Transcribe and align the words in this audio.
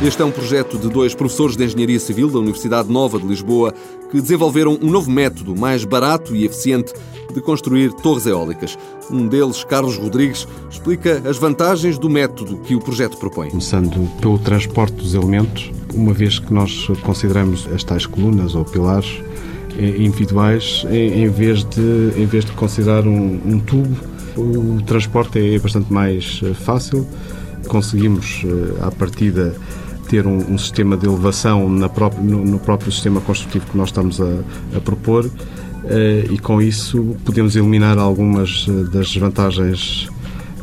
Este 0.00 0.22
é 0.22 0.24
um 0.24 0.30
projeto 0.30 0.78
de 0.78 0.88
dois 0.88 1.12
professores 1.12 1.56
de 1.56 1.64
Engenharia 1.64 1.98
Civil 1.98 2.30
da 2.30 2.38
Universidade 2.38 2.88
Nova 2.88 3.18
de 3.18 3.26
Lisboa 3.26 3.74
que 4.12 4.20
desenvolveram 4.20 4.78
um 4.80 4.90
novo 4.90 5.10
método 5.10 5.56
mais 5.56 5.84
barato 5.84 6.36
e 6.36 6.44
eficiente 6.44 6.94
de 7.34 7.40
construir 7.40 7.92
torres 7.94 8.24
eólicas. 8.24 8.78
Um 9.10 9.26
deles, 9.26 9.64
Carlos 9.64 9.96
Rodrigues, 9.96 10.46
explica 10.70 11.20
as 11.28 11.36
vantagens 11.36 11.98
do 11.98 12.08
método 12.08 12.58
que 12.58 12.76
o 12.76 12.80
projeto 12.80 13.16
propõe. 13.16 13.50
Começando 13.50 14.08
pelo 14.20 14.38
transporte 14.38 14.94
dos 14.94 15.14
elementos, 15.14 15.72
uma 15.92 16.12
vez 16.12 16.38
que 16.38 16.54
nós 16.54 16.86
consideramos 17.02 17.66
as 17.66 17.82
tais 17.82 18.06
colunas 18.06 18.54
ou 18.54 18.64
pilares 18.64 19.20
eh, 19.76 19.96
individuais, 19.98 20.86
em 20.88 21.28
vez 21.28 21.64
de, 21.64 22.12
em 22.16 22.24
vez 22.24 22.44
de 22.44 22.52
considerar 22.52 23.04
um, 23.04 23.40
um 23.44 23.58
tubo, 23.58 23.96
o 24.36 24.80
transporte 24.82 25.40
é 25.40 25.58
bastante 25.58 25.92
mais 25.92 26.40
eh, 26.44 26.54
fácil. 26.54 27.04
Conseguimos, 27.66 28.42
eh, 28.44 28.84
à 28.86 28.90
partida, 28.92 29.54
ter 30.08 30.26
um, 30.26 30.36
um 30.36 30.58
sistema 30.58 30.96
de 30.96 31.06
elevação 31.06 31.68
própria, 31.88 32.22
no, 32.22 32.44
no, 32.44 32.58
próprio 32.58 32.90
sistema 32.90 33.20
construtivo 33.20 33.66
que 33.66 33.76
nós 33.76 33.88
estamos 33.88 34.20
a, 34.20 34.40
a 34.76 34.80
propor 34.80 35.26
uh, 35.26 36.32
e 36.32 36.38
com 36.38 36.60
isso 36.60 37.16
podemos 37.24 37.54
eliminar 37.56 37.98
algumas 37.98 38.66
das 38.92 39.08
desvantagens 39.08 40.08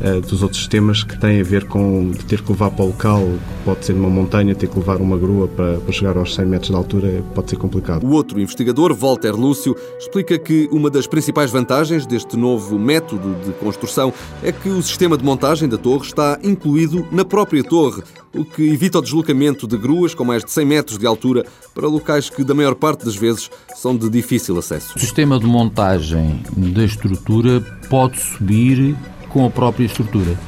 uh, 0.00 0.20
dos 0.20 0.42
outros 0.42 0.60
sistemas 0.60 1.02
que 1.02 1.18
têm 1.18 1.40
a 1.40 1.44
ver 1.44 1.64
com 1.64 2.12
ter 2.28 2.42
que 2.42 2.50
levar 2.50 2.70
para 2.70 2.84
o 2.84 2.88
local, 2.88 3.22
pode 3.64 3.84
ser 3.84 3.94
numa 3.94 4.10
montanha, 4.10 4.54
ter 4.54 4.68
que 4.68 4.78
levar 4.78 5.00
uma 5.00 5.16
grua 5.16 5.48
para, 5.48 5.78
para 5.78 5.92
chegar 5.92 6.16
aos 6.16 6.34
100 6.34 6.46
metros 6.46 6.70
de 6.70 6.76
altura, 6.76 7.24
pode 7.34 7.50
ser 7.50 7.56
complicado. 7.56 8.04
O 8.04 8.12
outro 8.12 8.40
investigador, 8.40 8.94
Walter 8.94 9.32
Lúcio, 9.32 9.76
explica 9.98 10.38
que 10.38 10.68
uma 10.72 10.90
das 10.90 11.06
principais 11.06 11.50
vantagens 11.50 12.06
deste 12.06 12.36
novo 12.36 12.78
método 12.78 13.34
de 13.44 13.52
construção 13.52 14.12
é 14.42 14.52
que 14.52 14.68
o 14.68 14.82
sistema 14.82 15.16
de 15.16 15.24
montagem 15.24 15.68
da 15.68 15.78
torre 15.78 16.06
está 16.06 16.38
incluído 16.42 17.06
na 17.10 17.24
própria 17.24 17.62
torre, 17.62 18.02
o 18.34 18.44
que 18.44 18.62
evita 18.62 18.98
o 18.98 19.02
deslocamento 19.02 19.66
de 19.66 19.76
gruas 19.76 20.14
com 20.14 20.24
mais 20.24 20.44
de 20.44 20.50
100 20.50 20.64
metros 20.64 20.98
de 20.98 21.06
altura 21.06 21.44
para 21.74 21.86
locais 21.88 22.30
que, 22.30 22.44
da 22.44 22.54
maior 22.54 22.74
parte 22.74 23.04
das 23.04 23.16
vezes, 23.16 23.50
são 23.76 23.96
de 23.96 24.08
difícil 24.08 24.58
acesso. 24.58 24.94
O 24.96 25.00
sistema 25.00 25.38
de 25.38 25.46
montagem 25.46 26.42
da 26.56 26.84
estrutura 26.84 27.60
pode 27.88 28.20
subir 28.20 28.96
com 29.30 29.46
a 29.46 29.50
própria 29.50 29.84
estrutura 29.86 30.38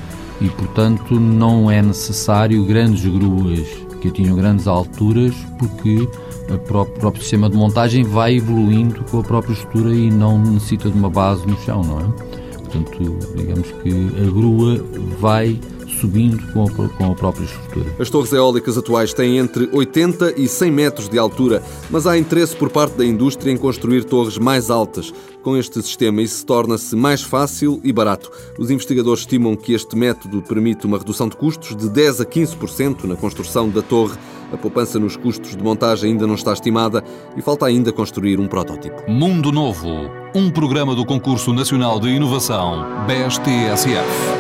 e, 0.41 0.49
portanto, 0.49 1.19
não 1.19 1.71
é 1.71 1.81
necessário 1.81 2.65
grandes 2.65 3.05
gruas 3.05 3.67
que 4.01 4.09
atinjam 4.09 4.37
grandes 4.37 4.67
alturas 4.67 5.35
porque 5.59 6.09
o 6.51 6.59
próprio 6.59 7.23
sistema 7.23 7.49
de 7.49 7.57
montagem 7.57 8.03
vai 8.03 8.37
evoluindo 8.37 9.05
com 9.05 9.21
a 9.21 9.23
própria 9.23 9.53
estrutura 9.53 9.95
e 9.95 10.11
não 10.11 10.39
necessita 10.39 10.91
de 10.91 10.99
uma 10.99 11.09
base 11.09 11.47
no 11.47 11.57
chão, 11.61 11.83
não 11.83 12.01
é? 12.01 12.33
Portanto, 12.59 13.19
digamos 13.37 13.71
que 13.83 13.91
a 13.91 14.31
grua 14.31 14.85
vai 15.21 15.59
subindo 16.01 16.43
com 16.53 16.65
a, 16.65 16.89
com 16.89 17.13
a 17.13 17.15
própria 17.15 17.45
estrutura. 17.45 17.95
As 17.99 18.11
torres 18.11 18.33
eólicas 18.33 18.77
atuais 18.77 19.13
têm 19.13 19.39
entre 19.39 19.69
80 19.73 20.41
e 20.41 20.49
100 20.49 20.71
metros 20.71 21.09
de 21.09 21.19
altura, 21.19 21.63
mas 21.91 22.07
há 22.07 22.19
interesse 22.19 22.57
por 22.57 22.71
parte 22.71 22.97
da 22.97 23.05
indústria 23.05 23.51
em 23.51 23.57
construir 23.57 24.05
torres 24.05 24.39
mais 24.39 24.71
altas. 24.71 25.13
Com 25.43 25.57
este 25.57 25.83
sistema, 25.83 26.23
isso 26.23 26.47
torna-se 26.47 26.95
mais 26.95 27.23
fácil 27.23 27.81
e 27.83 27.93
barato. 27.93 28.31
Os 28.59 28.71
investigadores 28.71 29.21
estimam 29.21 29.57
que 29.57 29.75
este 29.75 29.97
método 29.97 30.41
permite 30.41 30.87
uma 30.87 30.99
redução 30.99 31.29
de 31.29 31.37
custos 31.37 31.77
de 31.77 31.89
10 31.89 32.21
a 32.21 32.25
15% 32.25 33.05
na 33.05 33.17
construção 33.17 33.69
da 33.69 33.83
torre. 33.83 34.17
A 34.53 34.57
poupança 34.57 35.01
nos 35.01 35.17
custos 35.17 35.57
de 35.57 35.63
montagem 35.63 36.13
ainda 36.13 36.27
não 36.27 36.35
está 36.35 36.53
estimada 36.53 37.03
e 37.37 37.43
falta 37.43 37.67
ainda 37.67 37.93
construir 37.93 38.39
um 38.39 38.47
protótipo. 38.47 39.11
Mundo 39.11 39.51
Novo, 39.51 39.89
um 40.35 40.51
programa 40.51 40.95
do 40.95 41.05
Concurso 41.05 41.53
Nacional 41.53 41.99
de 41.99 42.09
Inovação, 42.09 42.85
BSTSF. 43.07 44.32